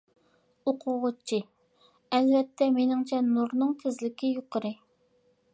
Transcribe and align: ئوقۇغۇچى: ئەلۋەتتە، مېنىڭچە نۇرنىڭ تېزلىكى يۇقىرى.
ئوقۇغۇچى: 0.71 1.39
ئەلۋەتتە، 2.19 2.71
مېنىڭچە 2.81 3.23
نۇرنىڭ 3.29 3.79
تېزلىكى 3.85 4.35
يۇقىرى. 4.37 4.77